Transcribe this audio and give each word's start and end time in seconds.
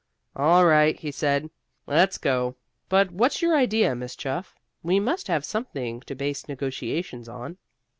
"All 0.35 0.65
right," 0.65 0.99
he 0.99 1.11
said. 1.11 1.51
"Let's 1.85 2.17
go. 2.17 2.55
But 2.89 3.11
what's 3.11 3.39
your 3.43 3.55
idea, 3.55 3.93
Miss 3.93 4.15
Chuff? 4.15 4.55
We 4.81 4.99
must 4.99 5.27
have 5.27 5.45
something 5.45 5.99
to 6.07 6.15
base 6.15 6.47
negotiations 6.47 7.29
on." 7.29 7.57